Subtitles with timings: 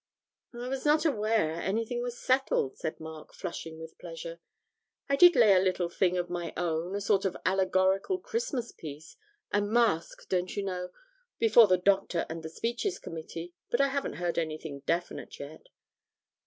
[0.51, 4.39] 'I was not aware anything was settled,' said Mark, flushing with pleasure.
[5.07, 9.15] 'I did lay a little thing of my own, a sort of allegorical Christmas piece
[9.53, 10.89] a masque, don't you know
[11.37, 15.67] before the Doctor and the Speeches Committee, but I haven't heard anything definite yet.'